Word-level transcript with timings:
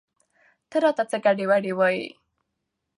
ته 0.69 0.77
راته 0.83 1.03
څه 1.09 1.17
ګډې 1.25 1.45
وګډې 1.49 1.71
وايې؟ 1.75 2.07